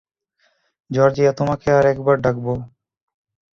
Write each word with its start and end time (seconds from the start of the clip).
Georgia, 0.89 1.31
তোমাকে 1.31 1.67
আর 1.71 1.85
একবার 1.85 2.15
ডাকবো। 2.21 2.53